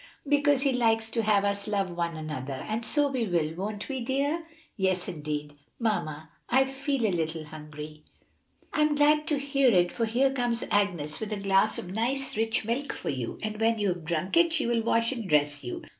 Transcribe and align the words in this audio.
"Because 0.27 0.63
he 0.63 0.73
likes 0.73 1.11
to 1.11 1.21
have 1.21 1.45
us 1.45 1.67
love 1.67 1.91
one 1.91 2.17
another. 2.17 2.65
And 2.67 2.83
so 2.83 3.07
we 3.07 3.27
will, 3.27 3.53
won't 3.53 3.87
we, 3.87 4.01
dear?" 4.03 4.47
"Yes, 4.75 5.07
indeed! 5.07 5.53
Mamma, 5.77 6.31
I 6.49 6.65
feel 6.65 7.05
a 7.05 7.13
little 7.15 7.43
hungry." 7.45 8.03
"I'm 8.73 8.95
glad 8.95 9.27
to 9.27 9.37
hear 9.37 9.69
it, 9.69 9.91
for 9.91 10.05
here 10.07 10.31
comes 10.33 10.63
Agnes 10.71 11.19
with 11.19 11.31
a 11.31 11.37
glass 11.39 11.77
of 11.77 11.91
nice 11.93 12.35
rich 12.35 12.65
milk 12.65 12.93
for 12.93 13.09
you. 13.11 13.37
And 13.43 13.59
when 13.61 13.77
you 13.77 13.89
have 13.89 14.03
drunk 14.03 14.35
it 14.37 14.53
she 14.53 14.65
will 14.65 14.81
wash 14.81 15.11
and 15.11 15.29
dress 15.29 15.63
you. 15.63 15.83